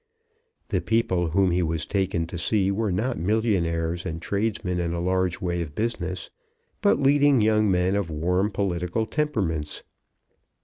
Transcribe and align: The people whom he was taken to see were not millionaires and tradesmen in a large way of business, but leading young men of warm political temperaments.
The 0.69 0.81
people 0.81 1.27
whom 1.27 1.51
he 1.51 1.61
was 1.61 1.85
taken 1.85 2.25
to 2.25 2.37
see 2.39 2.71
were 2.71 2.91
not 2.91 3.19
millionaires 3.19 4.03
and 4.03 4.19
tradesmen 4.19 4.79
in 4.79 4.93
a 4.95 4.99
large 4.99 5.39
way 5.41 5.61
of 5.61 5.75
business, 5.75 6.31
but 6.81 6.99
leading 6.99 7.39
young 7.39 7.69
men 7.69 7.95
of 7.95 8.09
warm 8.09 8.49
political 8.49 9.05
temperaments. 9.05 9.83